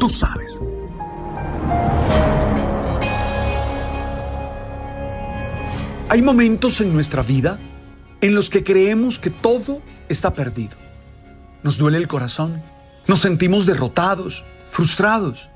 Tú 0.00 0.08
sabes. 0.08 0.58
Hay 6.08 6.22
momentos 6.22 6.80
en 6.80 6.94
nuestra 6.94 7.22
vida 7.22 7.58
en 8.22 8.34
los 8.34 8.48
que 8.48 8.64
creemos 8.64 9.18
que 9.18 9.28
todo 9.28 9.82
está 10.08 10.32
perdido. 10.32 10.76
Nos 11.62 11.76
duele 11.76 11.98
el 11.98 12.08
corazón, 12.08 12.62
nos 13.06 13.20
sentimos 13.20 13.66
derrotados, 13.66 14.46
frustrados, 14.70 15.50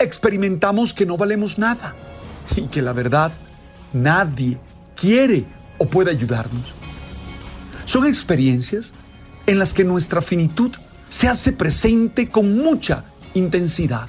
experimentamos 0.00 0.92
que 0.92 1.06
no 1.06 1.16
valemos 1.16 1.56
nada 1.56 1.94
y 2.56 2.62
que 2.62 2.82
la 2.82 2.92
verdad 2.92 3.30
nadie 3.92 4.58
quiere 4.96 5.44
o 5.78 5.86
puede 5.86 6.10
ayudarnos. 6.10 6.74
Son 7.84 8.04
experiencias 8.04 8.94
en 9.46 9.60
las 9.60 9.72
que 9.72 9.84
nuestra 9.84 10.22
finitud 10.22 10.72
se 11.08 11.28
hace 11.28 11.52
presente 11.52 12.28
con 12.28 12.58
mucha 12.58 13.04
intensidad. 13.34 14.08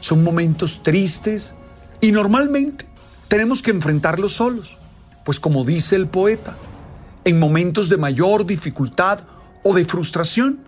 Son 0.00 0.24
momentos 0.24 0.82
tristes 0.82 1.54
y 2.00 2.12
normalmente 2.12 2.86
tenemos 3.28 3.62
que 3.62 3.70
enfrentarlos 3.70 4.34
solos, 4.34 4.78
pues 5.24 5.38
como 5.38 5.64
dice 5.64 5.96
el 5.96 6.06
poeta, 6.06 6.56
en 7.24 7.38
momentos 7.38 7.88
de 7.88 7.96
mayor 7.96 8.46
dificultad 8.46 9.20
o 9.62 9.74
de 9.74 9.84
frustración, 9.84 10.60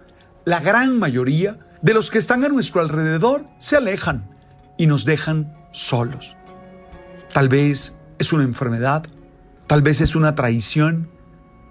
la 0.44 0.60
gran 0.60 0.98
mayoría 0.98 1.58
de 1.80 1.94
los 1.94 2.10
que 2.10 2.18
están 2.18 2.44
a 2.44 2.48
nuestro 2.48 2.80
alrededor 2.80 3.46
se 3.58 3.76
alejan 3.76 4.30
y 4.76 4.86
nos 4.86 5.04
dejan 5.04 5.54
solos. 5.72 6.36
Tal 7.32 7.48
vez 7.48 7.96
es 8.18 8.32
una 8.32 8.44
enfermedad, 8.44 9.04
tal 9.66 9.82
vez 9.82 10.00
es 10.00 10.14
una 10.14 10.34
traición, 10.34 11.08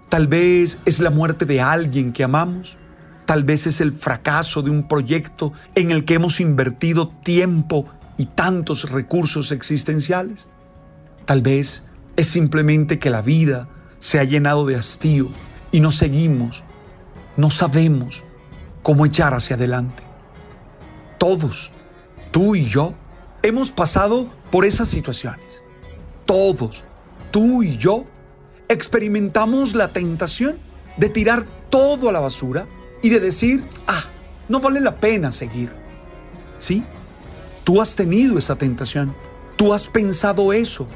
tal 0.08 0.26
vez 0.26 0.78
es 0.84 1.00
la 1.00 1.10
muerte 1.10 1.46
de 1.46 1.60
alguien 1.60 2.12
que 2.12 2.24
amamos, 2.24 2.76
tal 3.32 3.44
vez 3.44 3.66
es 3.66 3.80
el 3.80 3.92
fracaso 3.92 4.60
de 4.60 4.68
un 4.68 4.86
proyecto 4.86 5.54
en 5.74 5.90
el 5.90 6.04
que 6.04 6.12
hemos 6.12 6.38
invertido 6.38 7.08
tiempo 7.08 7.86
y 8.18 8.26
tantos 8.26 8.90
recursos 8.90 9.52
existenciales. 9.52 10.50
Tal 11.24 11.40
vez 11.40 11.84
es 12.16 12.26
simplemente 12.26 12.98
que 12.98 13.08
la 13.08 13.22
vida 13.22 13.70
se 14.00 14.18
ha 14.18 14.24
llenado 14.24 14.66
de 14.66 14.76
hastío 14.76 15.30
y 15.70 15.80
no 15.80 15.92
seguimos, 15.92 16.62
no 17.38 17.48
sabemos 17.48 18.22
cómo 18.82 19.06
echar 19.06 19.32
hacia 19.32 19.56
adelante. 19.56 20.02
Todos, 21.16 21.72
tú 22.32 22.54
y 22.54 22.66
yo, 22.66 22.92
hemos 23.42 23.72
pasado 23.72 24.28
por 24.50 24.66
esas 24.66 24.90
situaciones. 24.90 25.62
Todos, 26.26 26.84
tú 27.30 27.62
y 27.62 27.78
yo, 27.78 28.04
experimentamos 28.68 29.74
la 29.74 29.88
tentación 29.88 30.58
de 30.98 31.08
tirar 31.08 31.46
todo 31.70 32.10
a 32.10 32.12
la 32.12 32.20
basura 32.20 32.66
y 33.02 33.10
de 33.10 33.20
decir, 33.20 33.64
ah, 33.86 34.04
no 34.48 34.60
vale 34.60 34.80
la 34.80 34.96
pena 34.96 35.32
seguir. 35.32 35.70
¿Sí? 36.58 36.84
Tú 37.64 37.82
has 37.82 37.94
tenido 37.94 38.38
esa 38.38 38.56
tentación. 38.56 39.14
Tú 39.56 39.74
has 39.74 39.86
pensado 39.88 40.52
eso. 40.52 40.86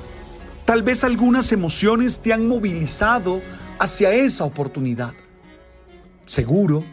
Tal 0.64 0.82
vez 0.82 1.04
algunas 1.04 1.52
emociones 1.52 2.20
te 2.20 2.32
han 2.32 2.46
movilizado 2.46 3.42
hacia 3.78 4.12
esa 4.14 4.44
oportunidad. 4.44 5.12
Seguro, 6.26 6.84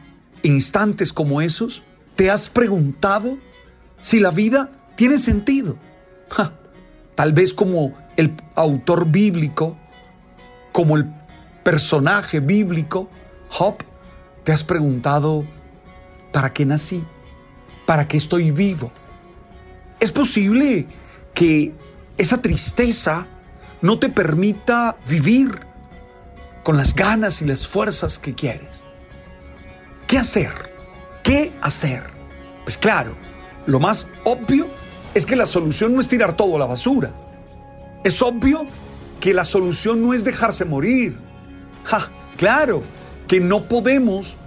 en 0.43 0.53
instantes 0.53 1.13
como 1.13 1.41
esos, 1.41 1.83
te 2.15 2.29
has 2.29 2.49
preguntado 2.49 3.37
si 4.01 4.19
la 4.19 4.31
vida 4.31 4.71
tiene 4.95 5.17
sentido. 5.17 5.77
tal 7.15 7.33
vez 7.33 7.53
como 7.53 7.93
el 8.17 8.35
autor 8.55 9.07
bíblico, 9.07 9.77
como 10.71 10.97
el 10.97 11.11
personaje 11.63 12.39
bíblico, 12.39 13.09
te 14.43 14.51
has 14.51 14.63
preguntado, 14.63 15.45
¿para 16.31 16.53
qué 16.53 16.65
nací? 16.65 17.03
¿Para 17.85 18.07
qué 18.07 18.17
estoy 18.17 18.51
vivo? 18.51 18.91
Es 19.99 20.11
posible 20.11 20.85
que 21.33 21.73
esa 22.17 22.41
tristeza 22.41 23.27
no 23.81 23.99
te 23.99 24.09
permita 24.09 24.97
vivir 25.07 25.59
con 26.63 26.77
las 26.77 26.93
ganas 26.95 27.41
y 27.41 27.45
las 27.45 27.67
fuerzas 27.67 28.19
que 28.19 28.33
quieres. 28.33 28.83
¿Qué 30.07 30.17
hacer? 30.17 30.51
¿Qué 31.23 31.53
hacer? 31.61 32.03
Pues 32.63 32.77
claro, 32.77 33.15
lo 33.65 33.79
más 33.79 34.09
obvio 34.25 34.67
es 35.13 35.25
que 35.25 35.35
la 35.35 35.45
solución 35.45 35.93
no 35.93 36.01
es 36.01 36.07
tirar 36.07 36.35
todo 36.35 36.55
a 36.57 36.59
la 36.59 36.65
basura. 36.65 37.11
Es 38.03 38.21
obvio 38.21 38.65
que 39.19 39.33
la 39.33 39.43
solución 39.45 40.01
no 40.01 40.13
es 40.13 40.23
dejarse 40.23 40.65
morir. 40.65 41.17
Ja, 41.85 42.09
claro 42.37 42.83
que 43.33 43.39
no 43.39 43.63
podemos 43.63 44.37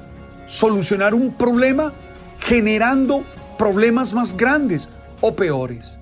solucionar 0.47 1.13
un 1.13 1.35
problema 1.35 1.93
generando 2.39 3.25
problemas 3.59 4.15
más 4.15 4.37
grandes 4.37 4.89
o 5.21 5.35
peores. 5.35 5.99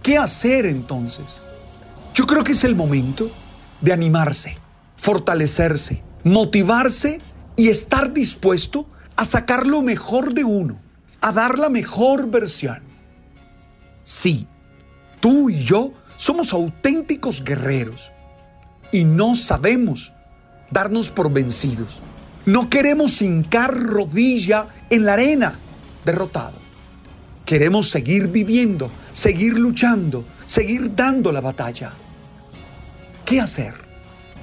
¿Qué 0.00 0.16
hacer 0.16 0.64
entonces? 0.64 1.40
Yo 2.14 2.24
creo 2.28 2.44
que 2.44 2.52
es 2.52 2.62
el 2.62 2.76
momento 2.76 3.28
de 3.80 3.92
animarse, 3.92 4.56
fortalecerse, 4.96 6.04
motivarse 6.22 7.18
y 7.56 7.66
estar 7.66 8.12
dispuesto 8.12 8.86
a 9.16 9.24
sacar 9.24 9.66
lo 9.66 9.82
mejor 9.82 10.34
de 10.34 10.44
uno, 10.44 10.78
a 11.20 11.32
dar 11.32 11.58
la 11.58 11.68
mejor 11.68 12.30
versión. 12.30 12.80
Sí, 14.04 14.46
tú 15.18 15.50
y 15.50 15.64
yo 15.64 15.94
somos 16.16 16.52
auténticos 16.52 17.42
guerreros 17.42 18.12
y 18.92 19.02
no 19.02 19.34
sabemos 19.34 20.12
darnos 20.70 21.10
por 21.10 21.32
vencidos. 21.32 22.00
No 22.46 22.70
queremos 22.70 23.20
hincar 23.20 23.76
rodilla 23.76 24.68
en 24.90 25.04
la 25.04 25.14
arena 25.14 25.58
derrotado. 26.04 26.56
Queremos 27.44 27.90
seguir 27.90 28.28
viviendo, 28.28 28.90
seguir 29.12 29.58
luchando, 29.58 30.24
seguir 30.46 30.94
dando 30.94 31.32
la 31.32 31.40
batalla. 31.40 31.92
¿Qué 33.24 33.40
hacer? 33.40 33.74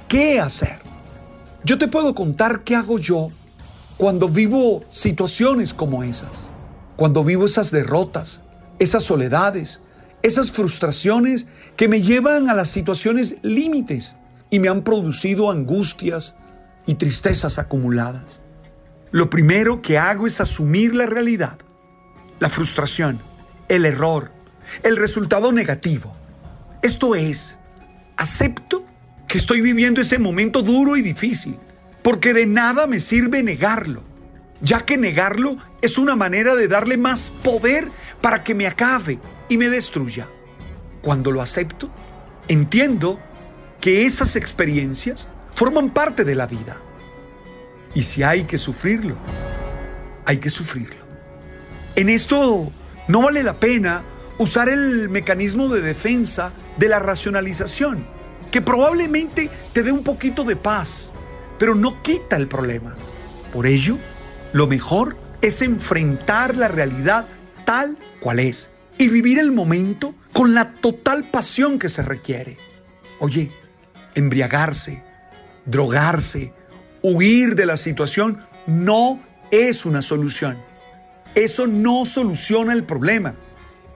¿Qué 0.08 0.40
hacer? 0.40 0.78
Yo 1.64 1.78
te 1.78 1.88
puedo 1.88 2.14
contar 2.14 2.62
qué 2.62 2.76
hago 2.76 2.98
yo 2.98 3.30
cuando 3.96 4.28
vivo 4.28 4.84
situaciones 4.88 5.74
como 5.74 6.04
esas, 6.04 6.30
cuando 6.96 7.24
vivo 7.24 7.46
esas 7.46 7.70
derrotas, 7.70 8.42
esas 8.78 9.02
soledades, 9.02 9.82
esas 10.22 10.52
frustraciones 10.52 11.46
que 11.76 11.88
me 11.88 12.02
llevan 12.02 12.48
a 12.48 12.54
las 12.54 12.68
situaciones 12.68 13.36
límites 13.42 14.16
y 14.50 14.58
me 14.58 14.68
han 14.68 14.82
producido 14.82 15.50
angustias 15.50 16.36
y 16.86 16.94
tristezas 16.94 17.58
acumuladas. 17.58 18.40
Lo 19.10 19.30
primero 19.30 19.82
que 19.82 19.98
hago 19.98 20.26
es 20.26 20.40
asumir 20.40 20.94
la 20.94 21.06
realidad, 21.06 21.58
la 22.38 22.48
frustración, 22.48 23.20
el 23.68 23.84
error, 23.84 24.30
el 24.82 24.96
resultado 24.96 25.52
negativo. 25.52 26.14
Esto 26.82 27.14
es, 27.14 27.58
acepto 28.16 28.84
que 29.28 29.38
estoy 29.38 29.60
viviendo 29.60 30.00
ese 30.00 30.18
momento 30.18 30.62
duro 30.62 30.96
y 30.96 31.02
difícil, 31.02 31.58
porque 32.02 32.32
de 32.32 32.46
nada 32.46 32.86
me 32.86 33.00
sirve 33.00 33.42
negarlo, 33.42 34.02
ya 34.60 34.80
que 34.80 34.96
negarlo 34.96 35.56
es 35.82 35.98
una 35.98 36.16
manera 36.16 36.54
de 36.54 36.68
darle 36.68 36.96
más 36.96 37.30
poder 37.42 37.88
para 38.20 38.44
que 38.44 38.54
me 38.54 38.66
acabe 38.66 39.18
y 39.48 39.56
me 39.56 39.68
destruya. 39.68 40.28
Cuando 41.02 41.30
lo 41.30 41.42
acepto, 41.42 41.90
entiendo 42.48 43.18
que 43.80 44.06
esas 44.06 44.36
experiencias 44.36 45.28
forman 45.50 45.90
parte 45.90 46.24
de 46.24 46.34
la 46.34 46.46
vida. 46.46 46.80
Y 47.94 48.02
si 48.02 48.22
hay 48.22 48.44
que 48.44 48.58
sufrirlo, 48.58 49.16
hay 50.24 50.38
que 50.38 50.50
sufrirlo. 50.50 51.06
En 51.94 52.08
esto 52.08 52.72
no 53.08 53.22
vale 53.22 53.42
la 53.42 53.58
pena 53.58 54.04
usar 54.38 54.68
el 54.68 55.08
mecanismo 55.08 55.68
de 55.68 55.80
defensa 55.80 56.52
de 56.76 56.88
la 56.88 56.98
racionalización, 56.98 58.06
que 58.50 58.60
probablemente 58.60 59.50
te 59.72 59.82
dé 59.82 59.92
un 59.92 60.02
poquito 60.02 60.44
de 60.44 60.56
paz, 60.56 61.14
pero 61.58 61.74
no 61.74 62.02
quita 62.02 62.36
el 62.36 62.48
problema. 62.48 62.94
Por 63.52 63.66
ello, 63.66 63.98
lo 64.52 64.66
mejor 64.66 65.16
es 65.40 65.62
enfrentar 65.62 66.56
la 66.56 66.68
realidad 66.68 67.26
tal 67.64 67.96
cual 68.20 68.40
es 68.40 68.70
y 68.98 69.08
vivir 69.08 69.38
el 69.38 69.52
momento 69.52 70.14
con 70.32 70.54
la 70.54 70.72
total 70.72 71.30
pasión 71.30 71.78
que 71.78 71.88
se 71.88 72.02
requiere. 72.02 72.58
Oye, 73.20 73.50
embriagarse, 74.16 75.04
drogarse, 75.66 76.52
huir 77.02 77.54
de 77.54 77.66
la 77.66 77.76
situación 77.76 78.44
no 78.66 79.20
es 79.52 79.86
una 79.86 80.02
solución. 80.02 80.58
Eso 81.36 81.66
no 81.66 82.04
soluciona 82.04 82.72
el 82.72 82.82
problema. 82.82 83.34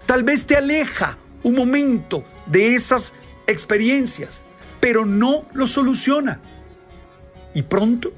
Tal 0.07 0.23
vez 0.23 0.47
te 0.47 0.57
aleja 0.57 1.19
un 1.43 1.57
momento 1.57 2.25
de 2.47 2.75
esas 2.75 3.15
experiencias, 3.47 4.45
pero 4.79 5.07
no 5.07 5.47
lo 5.55 5.67
soluciona. 5.67 6.41
Y 7.55 7.63
pronto 7.63 8.13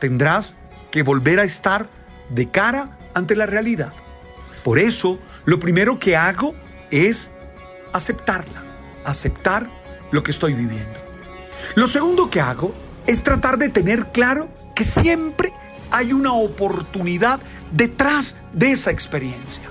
tendrás 0.00 0.56
que 0.90 1.02
volver 1.02 1.38
a 1.40 1.44
estar 1.44 1.88
de 2.30 2.50
cara 2.50 2.98
ante 3.14 3.36
la 3.36 3.46
realidad. 3.46 3.92
Por 4.64 4.78
eso, 4.78 5.18
lo 5.44 5.60
primero 5.60 5.98
que 5.98 6.16
hago 6.16 6.54
es 6.90 7.30
aceptarla, 7.92 8.64
aceptar 9.04 9.68
lo 10.10 10.22
que 10.22 10.30
estoy 10.30 10.54
viviendo. 10.54 11.07
Lo 11.74 11.86
segundo 11.86 12.30
que 12.30 12.40
hago 12.40 12.74
es 13.06 13.22
tratar 13.22 13.58
de 13.58 13.68
tener 13.68 14.12
claro 14.12 14.48
que 14.74 14.84
siempre 14.84 15.52
hay 15.90 16.12
una 16.12 16.32
oportunidad 16.32 17.40
detrás 17.72 18.36
de 18.52 18.72
esa 18.72 18.90
experiencia, 18.90 19.70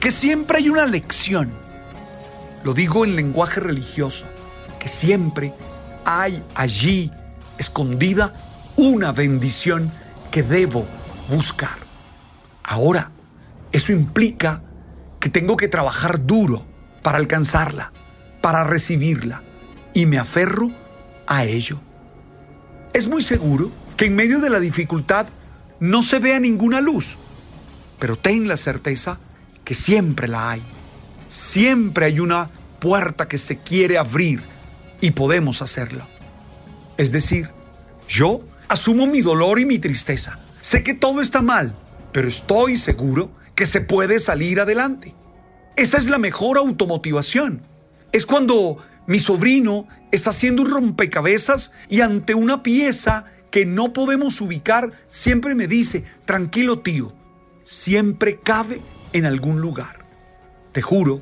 que 0.00 0.10
siempre 0.10 0.58
hay 0.58 0.68
una 0.68 0.86
lección. 0.86 1.52
Lo 2.62 2.74
digo 2.74 3.04
en 3.04 3.16
lenguaje 3.16 3.60
religioso, 3.60 4.26
que 4.78 4.88
siempre 4.88 5.54
hay 6.04 6.42
allí 6.54 7.10
escondida 7.58 8.34
una 8.76 9.12
bendición 9.12 9.90
que 10.30 10.42
debo 10.42 10.86
buscar. 11.28 11.78
Ahora, 12.62 13.10
eso 13.72 13.92
implica 13.92 14.62
que 15.20 15.28
tengo 15.28 15.56
que 15.56 15.68
trabajar 15.68 16.26
duro 16.26 16.66
para 17.02 17.18
alcanzarla, 17.18 17.92
para 18.40 18.64
recibirla, 18.64 19.42
y 19.92 20.06
me 20.06 20.18
aferro 20.18 20.70
a 21.26 21.44
ello. 21.44 21.80
Es 22.92 23.08
muy 23.08 23.22
seguro 23.22 23.70
que 23.96 24.06
en 24.06 24.16
medio 24.16 24.40
de 24.40 24.50
la 24.50 24.60
dificultad 24.60 25.26
no 25.80 26.02
se 26.02 26.18
vea 26.18 26.40
ninguna 26.40 26.80
luz, 26.80 27.18
pero 27.98 28.16
ten 28.16 28.48
la 28.48 28.56
certeza 28.56 29.18
que 29.64 29.74
siempre 29.74 30.28
la 30.28 30.52
hay. 30.52 30.62
Siempre 31.26 32.06
hay 32.06 32.20
una 32.20 32.50
puerta 32.78 33.28
que 33.28 33.38
se 33.38 33.58
quiere 33.58 33.98
abrir 33.98 34.42
y 35.00 35.12
podemos 35.12 35.62
hacerlo. 35.62 36.06
Es 36.96 37.12
decir, 37.12 37.50
yo 38.08 38.42
asumo 38.68 39.06
mi 39.06 39.20
dolor 39.20 39.58
y 39.58 39.66
mi 39.66 39.78
tristeza. 39.78 40.38
Sé 40.60 40.82
que 40.82 40.94
todo 40.94 41.20
está 41.20 41.42
mal, 41.42 41.74
pero 42.12 42.28
estoy 42.28 42.76
seguro 42.76 43.30
que 43.54 43.66
se 43.66 43.80
puede 43.80 44.18
salir 44.18 44.60
adelante. 44.60 45.14
Esa 45.76 45.96
es 45.98 46.08
la 46.08 46.18
mejor 46.18 46.58
automotivación. 46.58 47.62
Es 48.12 48.26
cuando 48.26 48.78
mi 49.06 49.18
sobrino 49.18 49.86
está 50.10 50.30
haciendo 50.30 50.62
un 50.62 50.70
rompecabezas 50.70 51.72
y 51.88 52.00
ante 52.00 52.34
una 52.34 52.62
pieza 52.62 53.26
que 53.50 53.66
no 53.66 53.92
podemos 53.92 54.40
ubicar, 54.40 54.92
siempre 55.06 55.54
me 55.54 55.66
dice, 55.66 56.04
tranquilo 56.24 56.80
tío, 56.80 57.12
siempre 57.62 58.40
cabe 58.40 58.80
en 59.12 59.26
algún 59.26 59.60
lugar. 59.60 60.04
Te 60.72 60.82
juro 60.82 61.20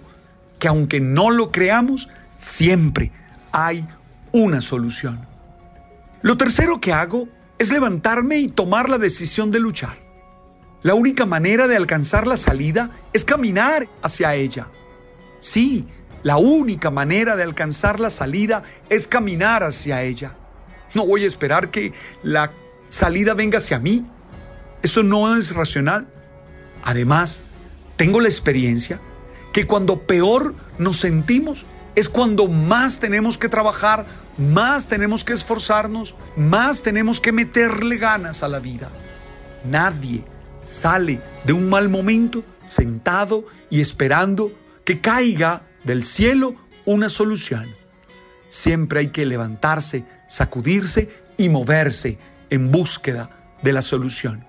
que 0.59 0.69
aunque 0.69 1.01
no 1.01 1.31
lo 1.31 1.51
creamos, 1.51 2.09
siempre 2.37 3.13
hay 3.53 3.87
una 4.33 4.61
solución. 4.61 5.27
Lo 6.23 6.37
tercero 6.37 6.81
que 6.81 6.93
hago 6.93 7.29
es 7.59 7.73
levantarme 7.73 8.39
y 8.39 8.49
tomar 8.49 8.89
la 8.89 8.99
decisión 8.99 9.51
de 9.51 9.61
luchar. 9.61 9.97
La 10.83 10.95
única 10.95 11.27
manera 11.27 11.69
de 11.69 11.77
alcanzar 11.77 12.27
la 12.27 12.37
salida 12.37 12.91
es 13.13 13.25
caminar 13.25 13.89
hacia 14.03 14.35
ella. 14.35 14.69
Sí, 15.41 15.87
la 16.23 16.37
única 16.37 16.91
manera 16.91 17.37
de 17.37 17.43
alcanzar 17.43 18.01
la 18.01 18.11
salida 18.11 18.63
es 18.89 19.07
caminar 19.07 19.63
hacia 19.63 20.03
ella. 20.03 20.37
No 20.95 21.07
voy 21.07 21.25
a 21.25 21.27
esperar 21.27 21.71
que 21.71 21.93
la 22.23 22.53
salida 22.89 23.35
venga 23.35 23.59
hacia 23.59 23.79
mí. 23.79 24.07
Eso 24.83 25.03
no 25.03 25.37
es 25.37 25.55
racional. 25.55 26.07
Además, 26.85 27.43
tengo 27.97 28.21
la 28.21 28.29
experiencia 28.29 29.01
que 29.53 29.67
cuando 29.67 30.03
peor 30.03 30.55
nos 30.79 30.99
sentimos 30.99 31.67
es 31.95 32.09
cuando 32.09 32.49
más 32.49 33.01
tenemos 33.01 33.37
que 33.37 33.49
trabajar, 33.49 34.07
más 34.39 34.87
tenemos 34.87 35.25
que 35.25 35.35
esforzarnos, 35.35 36.15
más 36.37 36.83
tenemos 36.83 37.21
que 37.21 37.33
meterle 37.33 37.99
ganas 37.99 38.43
a 38.43 38.49
la 38.49 38.61
vida. 38.61 38.91
Nadie 39.65 40.25
sale 40.61 41.21
de 41.45 41.53
un 41.53 41.69
mal 41.69 41.89
momento 41.89 42.45
sentado 42.65 43.45
y 43.71 43.81
esperando 43.81 44.53
que 44.85 45.01
caiga 45.01 45.63
del 45.85 46.03
cielo 46.03 46.55
una 46.85 47.09
solución. 47.09 47.75
Siempre 48.49 49.01
hay 49.01 49.09
que 49.09 49.27
levantarse, 49.27 50.05
sacudirse 50.29 51.09
y 51.37 51.49
moverse 51.49 52.19
en 52.51 52.71
búsqueda 52.71 53.55
de 53.63 53.73
la 53.73 53.83
solución. 53.83 54.45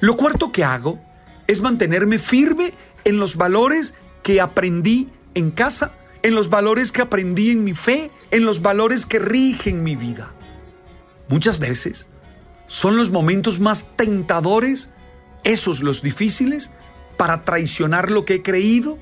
Lo 0.00 0.16
cuarto 0.16 0.52
que 0.52 0.64
hago 0.64 1.00
es 1.46 1.62
mantenerme 1.62 2.18
firme 2.18 2.72
en 3.04 3.18
los 3.18 3.36
valores 3.36 3.94
que 4.22 4.40
aprendí 4.40 5.08
en 5.34 5.50
casa, 5.50 5.96
en 6.22 6.34
los 6.34 6.50
valores 6.50 6.92
que 6.92 7.02
aprendí 7.02 7.50
en 7.50 7.64
mi 7.64 7.74
fe, 7.74 8.10
en 8.30 8.44
los 8.44 8.60
valores 8.60 9.06
que 9.06 9.18
rigen 9.18 9.82
mi 9.82 9.96
vida. 9.96 10.34
Muchas 11.28 11.58
veces 11.58 12.08
son 12.66 12.96
los 12.96 13.10
momentos 13.10 13.60
más 13.60 13.96
tentadores 13.96 14.90
esos 15.44 15.82
los 15.82 16.02
difíciles, 16.02 16.70
para 17.16 17.44
traicionar 17.44 18.10
lo 18.10 18.24
que 18.24 18.36
he 18.36 18.42
creído 18.42 18.98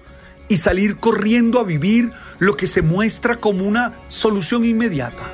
y 0.49 0.59
salir 0.59 0.97
corriendo 0.99 1.59
a 1.61 1.65
vivir 1.65 2.13
lo 2.39 2.57
que 2.57 2.67
se 2.67 2.83
muestra 2.83 3.37
como 3.37 3.65
una 3.65 3.99
solución 4.09 4.65
inmediata. 4.65 5.33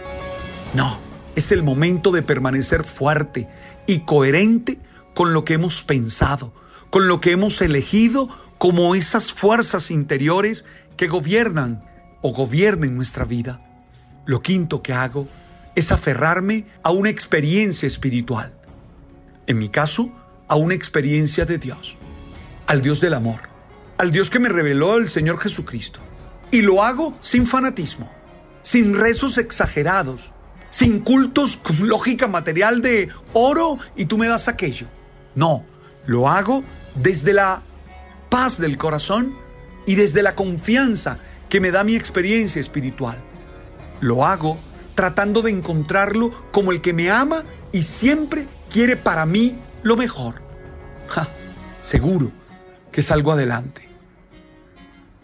No, 0.74 0.98
es 1.34 1.52
el 1.52 1.62
momento 1.62 2.10
de 2.10 2.22
permanecer 2.22 2.84
fuerte 2.84 3.48
y 3.86 4.00
coherente 4.00 4.78
con 5.14 5.32
lo 5.32 5.44
que 5.44 5.54
hemos 5.54 5.82
pensado, 5.82 6.54
con 6.90 7.08
lo 7.08 7.20
que 7.20 7.32
hemos 7.32 7.60
elegido 7.60 8.28
como 8.58 8.94
esas 8.94 9.32
fuerzas 9.32 9.90
interiores 9.90 10.64
que 10.96 11.08
gobiernan 11.08 11.84
o 12.22 12.32
gobiernen 12.32 12.94
nuestra 12.94 13.24
vida. 13.24 13.60
Lo 14.24 14.40
quinto 14.40 14.82
que 14.82 14.92
hago 14.92 15.28
es 15.74 15.90
aferrarme 15.90 16.66
a 16.82 16.90
una 16.90 17.10
experiencia 17.10 17.86
espiritual. 17.86 18.52
En 19.46 19.58
mi 19.58 19.68
caso, 19.68 20.12
a 20.48 20.56
una 20.56 20.74
experiencia 20.74 21.44
de 21.44 21.58
Dios, 21.58 21.96
al 22.66 22.82
Dios 22.82 23.00
del 23.00 23.14
amor, 23.14 23.51
al 24.02 24.10
Dios 24.10 24.30
que 24.30 24.40
me 24.40 24.48
reveló 24.48 24.96
el 24.96 25.08
Señor 25.08 25.38
Jesucristo. 25.38 26.00
Y 26.50 26.62
lo 26.62 26.82
hago 26.82 27.16
sin 27.20 27.46
fanatismo, 27.46 28.10
sin 28.64 28.98
rezos 28.98 29.38
exagerados, 29.38 30.32
sin 30.70 30.98
cultos 30.98 31.56
con 31.56 31.86
lógica 31.86 32.26
material 32.26 32.82
de 32.82 33.10
oro 33.32 33.78
y 33.94 34.06
tú 34.06 34.18
me 34.18 34.26
das 34.26 34.48
aquello. 34.48 34.88
No, 35.36 35.64
lo 36.04 36.28
hago 36.28 36.64
desde 36.96 37.32
la 37.32 37.62
paz 38.28 38.60
del 38.60 38.76
corazón 38.76 39.36
y 39.86 39.94
desde 39.94 40.24
la 40.24 40.34
confianza 40.34 41.20
que 41.48 41.60
me 41.60 41.70
da 41.70 41.84
mi 41.84 41.94
experiencia 41.94 42.58
espiritual. 42.58 43.22
Lo 44.00 44.26
hago 44.26 44.58
tratando 44.96 45.42
de 45.42 45.52
encontrarlo 45.52 46.50
como 46.50 46.72
el 46.72 46.80
que 46.80 46.92
me 46.92 47.08
ama 47.08 47.44
y 47.70 47.84
siempre 47.84 48.48
quiere 48.68 48.96
para 48.96 49.26
mí 49.26 49.60
lo 49.84 49.96
mejor. 49.96 50.42
seguro 51.80 52.32
que 52.90 53.00
salgo 53.00 53.30
adelante. 53.30 53.91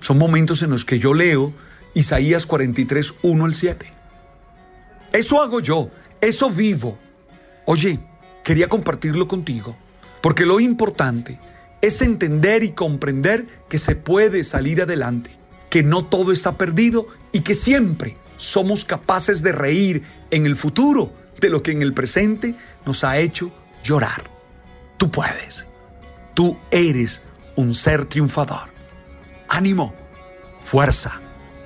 Son 0.00 0.18
momentos 0.18 0.62
en 0.62 0.70
los 0.70 0.84
que 0.84 0.98
yo 0.98 1.14
leo 1.14 1.52
Isaías 1.94 2.46
43, 2.46 3.14
1 3.22 3.44
al 3.44 3.54
7. 3.54 3.92
Eso 5.12 5.42
hago 5.42 5.60
yo, 5.60 5.90
eso 6.20 6.50
vivo. 6.50 6.98
Oye, 7.64 7.98
quería 8.44 8.68
compartirlo 8.68 9.26
contigo, 9.28 9.76
porque 10.20 10.46
lo 10.46 10.60
importante 10.60 11.38
es 11.80 12.02
entender 12.02 12.62
y 12.64 12.72
comprender 12.72 13.46
que 13.68 13.78
se 13.78 13.96
puede 13.96 14.44
salir 14.44 14.82
adelante, 14.82 15.36
que 15.70 15.82
no 15.82 16.04
todo 16.04 16.32
está 16.32 16.56
perdido 16.56 17.08
y 17.32 17.40
que 17.40 17.54
siempre 17.54 18.16
somos 18.36 18.84
capaces 18.84 19.42
de 19.42 19.52
reír 19.52 20.02
en 20.30 20.46
el 20.46 20.56
futuro 20.56 21.12
de 21.40 21.50
lo 21.50 21.62
que 21.62 21.72
en 21.72 21.82
el 21.82 21.94
presente 21.94 22.54
nos 22.86 23.04
ha 23.04 23.18
hecho 23.18 23.52
llorar. 23.84 24.24
Tú 24.96 25.10
puedes. 25.10 25.66
Tú 26.34 26.56
eres 26.70 27.22
un 27.56 27.74
ser 27.74 28.04
triunfador. 28.04 28.77
Ánimo, 29.48 29.94
fuerza. 30.60 31.20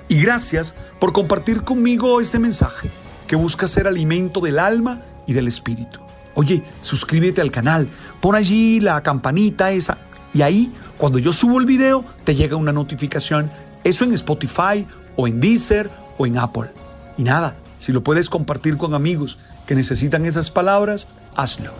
Y 0.07 0.21
gracias 0.21 0.75
por 0.99 1.13
compartir 1.13 1.63
conmigo 1.63 2.21
este 2.21 2.39
mensaje 2.39 2.89
que 3.27 3.35
busca 3.35 3.67
ser 3.67 3.87
alimento 3.87 4.39
del 4.39 4.59
alma 4.59 5.01
y 5.27 5.33
del 5.33 5.47
espíritu. 5.47 5.99
Oye, 6.35 6.63
suscríbete 6.81 7.41
al 7.41 7.51
canal, 7.51 7.87
pon 8.21 8.35
allí 8.35 8.79
la 8.79 9.01
campanita 9.01 9.71
esa 9.71 9.99
Y 10.33 10.41
ahí, 10.41 10.73
cuando 10.97 11.19
yo 11.19 11.31
subo 11.31 11.59
el 11.59 11.65
video, 11.65 12.03
te 12.23 12.33
llega 12.33 12.55
una 12.55 12.73
notificación. 12.73 13.51
Eso 13.83 14.03
en 14.03 14.13
Spotify 14.13 14.87
o 15.15 15.27
en 15.27 15.39
Deezer 15.39 15.91
o 16.17 16.25
en 16.25 16.39
Apple. 16.39 16.71
Y 17.17 17.23
nada, 17.23 17.55
si 17.77 17.91
lo 17.91 18.03
puedes 18.03 18.29
compartir 18.29 18.77
con 18.77 18.95
amigos 18.95 19.37
que 19.67 19.75
necesitan 19.75 20.25
esas 20.25 20.49
palabras, 20.49 21.07
hazlo. 21.35 21.71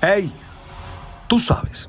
¡Hey! 0.00 0.32
Tú 1.28 1.38
sabes. 1.38 1.88